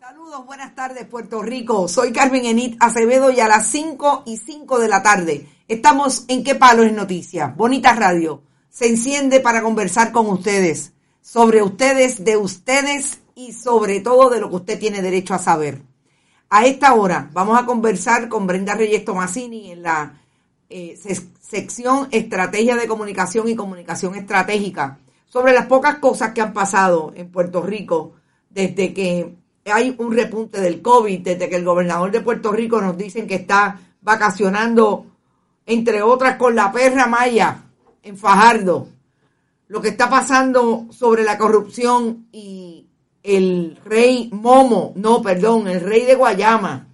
Saludos, 0.00 0.46
buenas 0.46 0.76
tardes 0.76 1.04
Puerto 1.06 1.42
Rico. 1.42 1.88
Soy 1.88 2.12
Carmen 2.12 2.44
Enit 2.44 2.76
Acevedo 2.78 3.32
y 3.32 3.40
a 3.40 3.48
las 3.48 3.66
5 3.66 4.22
y 4.26 4.36
5 4.36 4.78
de 4.78 4.86
la 4.86 5.02
tarde 5.02 5.48
estamos 5.66 6.24
en 6.28 6.44
¿Qué 6.44 6.54
Palo 6.54 6.84
es 6.84 6.92
Noticia? 6.92 7.52
Bonita 7.56 7.92
Radio. 7.96 8.40
Se 8.70 8.86
enciende 8.86 9.40
para 9.40 9.60
conversar 9.60 10.12
con 10.12 10.28
ustedes 10.28 10.92
sobre 11.20 11.64
ustedes, 11.64 12.22
de 12.22 12.36
ustedes 12.36 13.22
y 13.34 13.54
sobre 13.54 13.98
todo 13.98 14.30
de 14.30 14.38
lo 14.38 14.48
que 14.50 14.56
usted 14.56 14.78
tiene 14.78 15.02
derecho 15.02 15.34
a 15.34 15.40
saber. 15.40 15.82
A 16.48 16.64
esta 16.64 16.94
hora 16.94 17.28
vamos 17.32 17.60
a 17.60 17.66
conversar 17.66 18.28
con 18.28 18.46
Brenda 18.46 18.76
Reyes 18.76 19.04
Tomasini 19.04 19.72
en 19.72 19.82
la 19.82 20.22
eh, 20.70 20.96
sección 21.40 22.06
Estrategia 22.12 22.76
de 22.76 22.86
Comunicación 22.86 23.48
y 23.48 23.56
Comunicación 23.56 24.14
Estratégica 24.14 25.00
sobre 25.26 25.54
las 25.54 25.66
pocas 25.66 25.96
cosas 25.96 26.34
que 26.34 26.40
han 26.40 26.52
pasado 26.52 27.12
en 27.16 27.32
Puerto 27.32 27.62
Rico 27.62 28.12
desde 28.48 28.94
que 28.94 29.34
hay 29.70 29.94
un 29.98 30.12
repunte 30.12 30.60
del 30.60 30.82
COVID 30.82 31.20
desde 31.20 31.48
que 31.48 31.56
el 31.56 31.64
gobernador 31.64 32.10
de 32.10 32.20
Puerto 32.20 32.52
Rico 32.52 32.80
nos 32.80 32.96
dicen 32.96 33.26
que 33.26 33.36
está 33.36 33.80
vacacionando, 34.00 35.06
entre 35.66 36.02
otras, 36.02 36.36
con 36.36 36.54
la 36.54 36.70
perra 36.72 37.06
Maya 37.06 37.64
en 38.02 38.16
Fajardo. 38.16 38.88
Lo 39.68 39.80
que 39.80 39.88
está 39.88 40.08
pasando 40.08 40.86
sobre 40.90 41.24
la 41.24 41.36
corrupción 41.36 42.28
y 42.32 42.86
el 43.22 43.78
rey 43.84 44.30
Momo, 44.32 44.92
no, 44.96 45.20
perdón, 45.20 45.68
el 45.68 45.80
rey 45.80 46.04
de 46.04 46.14
Guayama, 46.14 46.88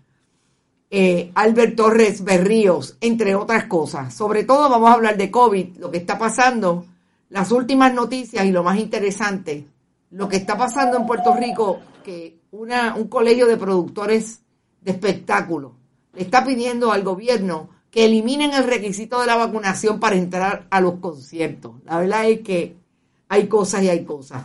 eh, 0.91 1.31
Albert 1.35 1.77
Torres 1.77 2.25
Berríos, 2.25 2.97
entre 3.01 3.35
otras 3.35 3.65
cosas. 3.65 4.15
Sobre 4.15 4.45
todo 4.45 4.69
vamos 4.69 4.91
a 4.91 4.95
hablar 4.95 5.17
de 5.17 5.31
COVID, 5.31 5.77
lo 5.79 5.91
que 5.91 5.99
está 5.99 6.19
pasando, 6.19 6.87
las 7.31 7.51
últimas 7.53 7.93
noticias 7.93 8.45
y 8.45 8.53
lo 8.53 8.63
más 8.63 8.79
interesante, 8.79 9.67
lo 10.15 10.29
que 10.29 10.37
está 10.37 10.57
pasando 10.57 10.97
en 10.97 11.07
Puerto 11.07 11.35
Rico, 11.35 11.81
que 12.05 12.39
un 12.53 13.09
colegio 13.09 13.49
de 13.49 13.57
productores 13.57 14.43
de 14.81 14.93
espectáculos 14.93 15.73
le 16.13 16.23
está 16.23 16.45
pidiendo 16.45 16.93
al 16.93 17.03
gobierno 17.03 17.71
que 17.91 18.05
eliminen 18.05 18.53
el 18.53 18.65
requisito 18.65 19.21
de 19.21 19.27
la 19.27 19.35
vacunación 19.35 19.99
para 19.99 20.15
entrar 20.15 20.69
a 20.71 20.81
los 20.81 21.01
conciertos. 21.01 21.75
La 21.85 21.99
verdad 21.99 22.29
es 22.29 22.41
que 22.43 22.77
hay 23.29 23.49
cosas 23.49 23.83
y 23.83 23.89
hay 23.89 24.05
cosas. 24.05 24.45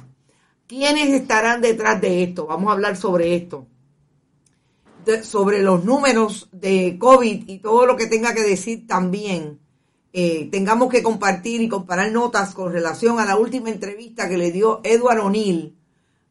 ¿Quiénes 0.65 1.09
estarán 1.09 1.61
detrás 1.61 2.01
de 2.01 2.23
esto? 2.23 2.47
Vamos 2.47 2.69
a 2.69 2.73
hablar 2.73 2.97
sobre 2.97 3.35
esto. 3.35 3.67
sobre 5.23 5.61
los 5.61 5.85
números 5.85 6.49
de 6.51 6.97
COVID 6.99 7.47
y 7.47 7.59
todo 7.59 7.85
lo 7.85 7.95
que 7.95 8.07
tenga 8.07 8.33
que 8.33 8.41
decir 8.41 8.87
también. 8.87 9.59
Eh, 10.11 10.49
tengamos 10.51 10.89
que 10.89 11.03
compartir 11.03 11.61
y 11.61 11.69
comparar 11.69 12.11
notas 12.11 12.55
con 12.55 12.71
relación 12.71 13.19
a 13.19 13.25
la 13.25 13.37
última 13.37 13.69
entrevista 13.69 14.27
que 14.27 14.37
le 14.37 14.51
dio 14.51 14.81
Edward 14.83 15.19
O'Neill 15.19 15.75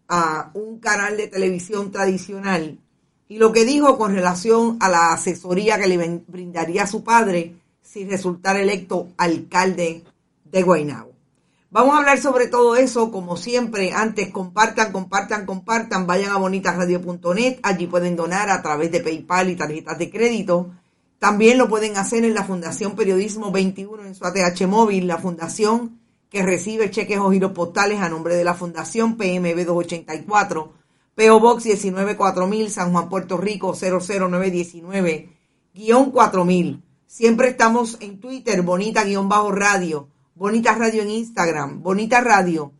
a 0.08 0.50
un 0.54 0.80
canal 0.80 1.16
de 1.16 1.28
televisión 1.28 1.92
tradicional 1.92 2.78
y 3.28 3.38
lo 3.38 3.52
que 3.52 3.64
dijo 3.64 3.98
con 3.98 4.14
relación 4.14 4.78
a 4.80 4.88
la 4.88 5.12
asesoría 5.12 5.78
que 5.78 5.86
le 5.86 6.22
brindaría 6.26 6.86
su 6.86 7.04
padre 7.04 7.54
si 7.82 8.04
resultara 8.04 8.60
electo 8.60 9.08
alcalde 9.16 10.02
de 10.44 10.62
Guaynabo. 10.62 11.12
Vamos 11.70 11.94
a 11.94 11.98
hablar 11.98 12.18
sobre 12.18 12.46
todo 12.46 12.76
eso, 12.76 13.10
como 13.10 13.36
siempre, 13.36 13.92
antes 13.92 14.30
compartan, 14.30 14.90
compartan, 14.90 15.44
compartan, 15.44 16.06
vayan 16.06 16.32
a 16.32 16.38
bonitasradio.net, 16.38 17.58
allí 17.62 17.86
pueden 17.86 18.16
donar 18.16 18.48
a 18.48 18.62
través 18.62 18.90
de 18.90 19.00
PayPal 19.00 19.50
y 19.50 19.56
tarjetas 19.56 19.98
de 19.98 20.10
crédito. 20.10 20.70
También 21.18 21.58
lo 21.58 21.68
pueden 21.68 21.96
hacer 21.96 22.24
en 22.24 22.34
la 22.34 22.44
Fundación 22.44 22.94
Periodismo 22.94 23.50
21 23.50 24.04
en 24.04 24.14
su 24.14 24.24
ATH 24.24 24.66
móvil, 24.68 25.06
la 25.06 25.18
Fundación 25.18 25.98
que 26.30 26.42
recibe 26.42 26.90
cheques 26.90 27.18
o 27.18 27.30
giros 27.30 27.52
postales 27.52 28.00
a 28.00 28.08
nombre 28.08 28.34
de 28.36 28.44
la 28.44 28.54
Fundación 28.54 29.16
PMB 29.16 29.64
284, 29.64 30.72
PO 31.14 31.40
Box 31.40 31.64
194000, 31.64 32.70
San 32.70 32.92
Juan, 32.92 33.08
Puerto 33.08 33.36
Rico 33.36 33.74
00919, 33.74 35.30
guion 35.74 36.10
4000. 36.10 36.82
Siempre 37.06 37.48
estamos 37.48 37.96
en 38.00 38.20
Twitter, 38.20 38.62
Bonita 38.62 39.04
guion 39.04 39.28
bajo 39.28 39.50
radio, 39.50 40.08
Bonita 40.34 40.74
Radio 40.74 41.02
en 41.02 41.10
Instagram, 41.10 41.82
Bonita 41.82 42.20
Radio, 42.20 42.72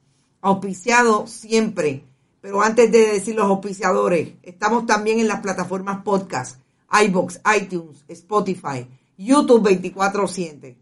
auspiciado 0.43 1.26
siempre. 1.26 2.05
Pero 2.41 2.62
antes 2.62 2.93
de 2.93 3.15
decir 3.15 3.34
los 3.34 3.47
auspiciadores, 3.47 4.34
estamos 4.43 4.87
también 4.87 5.19
en 5.19 5.26
las 5.26 5.41
plataformas 5.41 6.03
podcast, 6.05 6.60
iBox, 6.91 7.41
iTunes, 7.56 8.04
Spotify, 8.09 8.87
YouTube 9.16 9.69
24-7 9.69 10.76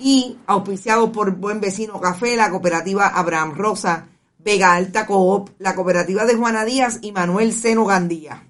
y 0.00 0.38
auspiciado 0.46 1.10
por 1.10 1.34
Buen 1.36 1.60
Vecino 1.60 2.00
Café, 2.00 2.36
la 2.36 2.50
cooperativa 2.50 3.08
Abraham 3.08 3.54
Rosa, 3.54 4.08
Vega 4.38 4.74
Alta 4.74 5.06
Coop, 5.06 5.50
la 5.58 5.74
cooperativa 5.74 6.24
de 6.24 6.34
Juana 6.34 6.64
Díaz 6.64 6.98
y 7.00 7.12
Manuel 7.12 7.52
Seno 7.52 7.86
Gandía. 7.86 8.44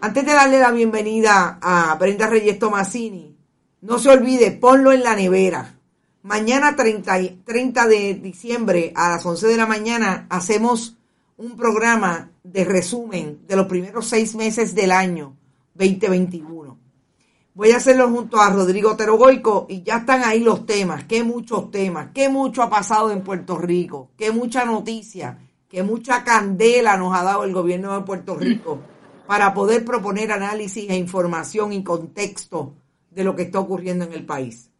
Antes 0.00 0.26
de 0.26 0.32
darle 0.32 0.58
la 0.58 0.72
bienvenida 0.72 1.58
a 1.62 1.94
Brenda 1.94 2.26
Reyes 2.26 2.58
Tomasini, 2.58 3.36
no 3.80 3.98
se 3.98 4.10
olvide, 4.10 4.50
ponlo 4.50 4.92
en 4.92 5.02
la 5.02 5.14
nevera. 5.14 5.78
Mañana 6.22 6.74
30, 6.74 7.44
30 7.44 7.86
de 7.86 8.14
diciembre 8.14 8.92
a 8.96 9.10
las 9.10 9.24
11 9.24 9.46
de 9.46 9.56
la 9.56 9.66
mañana 9.66 10.26
hacemos 10.28 10.96
un 11.36 11.56
programa 11.56 12.30
de 12.42 12.64
resumen 12.64 13.46
de 13.46 13.56
los 13.56 13.66
primeros 13.66 14.06
seis 14.08 14.34
meses 14.34 14.74
del 14.74 14.92
año 14.92 15.36
2021. 15.74 16.78
Voy 17.54 17.70
a 17.70 17.76
hacerlo 17.76 18.08
junto 18.08 18.40
a 18.40 18.50
Rodrigo 18.50 18.96
Terogoico 18.96 19.66
y 19.68 19.82
ya 19.82 19.98
están 19.98 20.24
ahí 20.24 20.40
los 20.40 20.66
temas, 20.66 21.04
qué 21.04 21.22
muchos 21.22 21.70
temas, 21.70 22.08
qué 22.12 22.28
mucho 22.28 22.62
ha 22.62 22.70
pasado 22.70 23.12
en 23.12 23.22
Puerto 23.22 23.56
Rico, 23.56 24.10
qué 24.16 24.32
mucha 24.32 24.64
noticia, 24.64 25.38
qué 25.68 25.84
mucha 25.84 26.24
candela 26.24 26.96
nos 26.96 27.14
ha 27.14 27.22
dado 27.22 27.44
el 27.44 27.52
gobierno 27.52 27.94
de 27.94 28.04
Puerto 28.04 28.34
Rico 28.34 28.80
para 29.28 29.54
poder 29.54 29.84
proponer 29.84 30.32
análisis 30.32 30.90
e 30.90 30.96
información 30.96 31.72
y 31.72 31.84
contexto 31.84 32.74
de 33.10 33.22
lo 33.22 33.36
que 33.36 33.42
está 33.42 33.60
ocurriendo 33.60 34.04
en 34.04 34.12
el 34.12 34.26
país. 34.26 34.70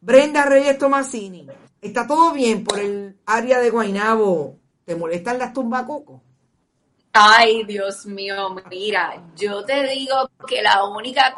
Brenda 0.00 0.46
Reyes 0.46 0.78
Tomasini, 0.78 1.48
¿está 1.82 2.06
todo 2.06 2.32
bien 2.32 2.62
por 2.62 2.78
el 2.78 3.18
área 3.26 3.58
de 3.58 3.70
Guainabo? 3.70 4.56
¿Te 4.84 4.94
molestan 4.94 5.38
las 5.38 5.52
tumbacocos? 5.52 6.20
Ay, 7.12 7.64
Dios 7.64 8.06
mío, 8.06 8.54
mira, 8.70 9.20
yo 9.34 9.64
te 9.64 9.82
digo 9.88 10.30
que 10.46 10.62
la 10.62 10.84
única 10.84 11.34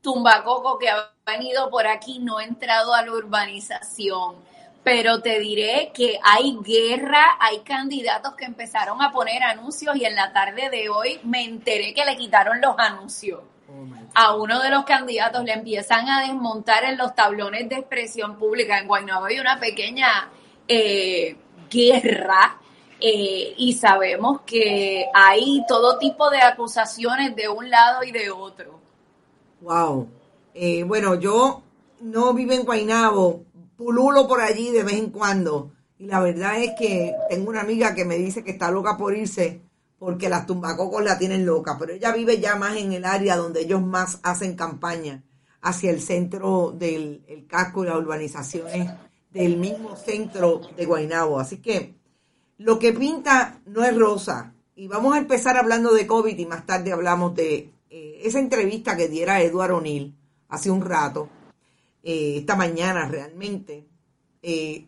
tumbacoco 0.00 0.78
que 0.78 0.88
ha 0.88 1.10
venido 1.26 1.68
por 1.68 1.84
aquí 1.88 2.20
no 2.20 2.38
ha 2.38 2.44
entrado 2.44 2.94
a 2.94 3.02
la 3.02 3.10
urbanización, 3.10 4.36
pero 4.84 5.20
te 5.20 5.40
diré 5.40 5.90
que 5.92 6.20
hay 6.22 6.56
guerra, 6.62 7.38
hay 7.40 7.58
candidatos 7.60 8.36
que 8.36 8.44
empezaron 8.44 9.02
a 9.02 9.10
poner 9.10 9.42
anuncios 9.42 9.96
y 9.96 10.04
en 10.04 10.14
la 10.14 10.32
tarde 10.32 10.70
de 10.70 10.88
hoy 10.88 11.18
me 11.24 11.42
enteré 11.42 11.92
que 11.92 12.04
le 12.04 12.16
quitaron 12.16 12.60
los 12.60 12.78
anuncios. 12.78 13.40
Oh, 13.68 13.84
a 14.14 14.36
uno 14.36 14.62
de 14.62 14.70
los 14.70 14.84
candidatos 14.84 15.42
le 15.42 15.54
empiezan 15.54 16.08
a 16.08 16.20
desmontar 16.20 16.84
en 16.84 16.96
los 16.96 17.16
tablones 17.16 17.68
de 17.68 17.74
expresión 17.74 18.38
pública. 18.38 18.78
En 18.78 18.86
Guaynabo 18.86 19.24
hay 19.24 19.40
una 19.40 19.58
pequeña 19.58 20.30
eh, 20.68 21.36
guerra 21.68 22.60
eh, 23.00 23.54
y 23.56 23.74
sabemos 23.74 24.40
que 24.46 25.06
hay 25.14 25.64
todo 25.68 25.98
tipo 25.98 26.30
de 26.30 26.40
acusaciones 26.40 27.36
de 27.36 27.48
un 27.48 27.68
lado 27.68 28.02
y 28.04 28.12
de 28.12 28.30
otro. 28.30 28.80
Wow. 29.60 30.08
Eh, 30.54 30.82
bueno, 30.84 31.14
yo 31.16 31.62
no 32.00 32.32
vivo 32.32 32.52
en 32.52 32.64
Guaynabo, 32.64 33.44
pululo 33.76 34.26
por 34.26 34.40
allí 34.40 34.70
de 34.70 34.82
vez 34.82 34.94
en 34.94 35.10
cuando. 35.10 35.72
Y 35.98 36.06
la 36.06 36.20
verdad 36.20 36.62
es 36.62 36.72
que 36.78 37.14
tengo 37.28 37.50
una 37.50 37.60
amiga 37.62 37.94
que 37.94 38.04
me 38.04 38.16
dice 38.16 38.44
que 38.44 38.52
está 38.52 38.70
loca 38.70 38.96
por 38.96 39.16
irse 39.16 39.62
porque 39.98 40.28
las 40.28 40.46
tumbacocos 40.46 41.02
la 41.02 41.18
tienen 41.18 41.46
loca, 41.46 41.76
pero 41.78 41.92
ella 41.92 42.12
vive 42.12 42.38
ya 42.38 42.54
más 42.56 42.76
en 42.76 42.92
el 42.92 43.04
área 43.04 43.36
donde 43.36 43.62
ellos 43.62 43.82
más 43.82 44.20
hacen 44.22 44.54
campaña, 44.54 45.24
hacia 45.62 45.90
el 45.90 46.00
centro 46.00 46.72
del 46.72 47.46
casco 47.48 47.82
y 47.82 47.88
las 47.88 47.96
urbanizaciones 47.96 48.90
del 49.30 49.56
mismo 49.56 49.96
centro 49.96 50.60
de 50.76 50.84
Guaynabo. 50.84 51.40
Así 51.40 51.58
que 51.58 51.94
lo 52.58 52.78
que 52.78 52.92
pinta 52.92 53.60
no 53.66 53.84
es 53.84 53.96
rosa. 53.96 54.52
Y 54.74 54.88
vamos 54.88 55.14
a 55.14 55.18
empezar 55.18 55.56
hablando 55.56 55.92
de 55.92 56.06
COVID 56.06 56.38
y 56.38 56.46
más 56.46 56.66
tarde 56.66 56.92
hablamos 56.92 57.34
de 57.34 57.72
eh, 57.88 58.20
esa 58.24 58.38
entrevista 58.38 58.96
que 58.96 59.08
diera 59.08 59.40
Eduardo 59.40 59.78
O'Neill 59.78 60.14
hace 60.48 60.70
un 60.70 60.82
rato, 60.82 61.28
eh, 62.02 62.36
esta 62.38 62.56
mañana 62.56 63.08
realmente, 63.08 63.86
eh, 64.42 64.86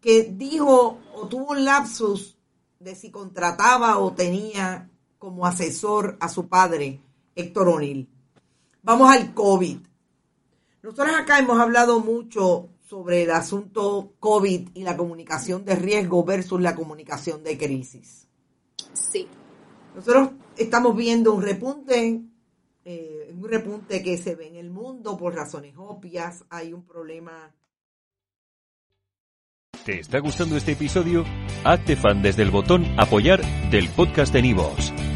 que 0.00 0.24
dijo 0.24 0.98
o 1.14 1.26
tuvo 1.26 1.52
un 1.52 1.64
lapsus 1.64 2.36
de 2.78 2.94
si 2.94 3.10
contrataba 3.10 3.98
o 3.98 4.12
tenía 4.12 4.88
como 5.18 5.46
asesor 5.46 6.16
a 6.20 6.28
su 6.28 6.48
padre, 6.48 7.00
Héctor 7.34 7.68
O'Neill. 7.68 8.08
Vamos 8.82 9.10
al 9.10 9.34
COVID. 9.34 9.78
Nosotros 10.82 11.16
acá 11.16 11.38
hemos 11.38 11.58
hablado 11.58 11.98
mucho 12.00 12.68
sobre 12.86 13.24
el 13.24 13.32
asunto 13.32 14.14
COVID 14.20 14.68
y 14.74 14.82
la 14.82 14.96
comunicación 14.96 15.64
de 15.64 15.74
riesgo 15.74 16.24
versus 16.24 16.60
la 16.60 16.74
comunicación 16.74 17.42
de 17.42 17.58
crisis. 17.58 18.28
Sí. 18.92 19.26
Nosotros 19.94 20.30
estamos 20.56 20.96
viendo 20.96 21.32
un 21.34 21.42
repunte, 21.42 22.22
eh, 22.84 23.34
un 23.36 23.48
repunte 23.48 24.02
que 24.02 24.16
se 24.18 24.36
ve 24.36 24.46
en 24.48 24.56
el 24.56 24.70
mundo 24.70 25.16
por 25.16 25.34
razones 25.34 25.74
obvias. 25.76 26.44
Hay 26.48 26.72
un 26.72 26.84
problema. 26.84 27.52
¿Te 29.84 30.00
está 30.00 30.20
gustando 30.20 30.56
este 30.56 30.72
episodio? 30.72 31.24
Hazte 31.64 31.96
fan 31.96 32.22
desde 32.22 32.42
el 32.42 32.50
botón 32.50 32.84
apoyar 32.98 33.42
del 33.70 33.88
podcast 33.88 34.32
de 34.32 34.42
Nivos. 34.42 34.92